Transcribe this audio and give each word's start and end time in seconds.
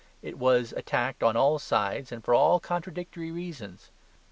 It 0.23 0.39
was 0.39 0.73
attacked 0.75 1.21
on 1.21 1.37
all 1.37 1.59
sides 1.59 2.11
and 2.11 2.25
for 2.25 2.33
all 2.33 2.59
contradictory 2.59 3.29
reasons. 3.31 3.91